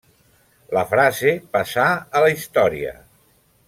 [0.77, 1.87] La frase passà
[2.19, 2.99] a la història.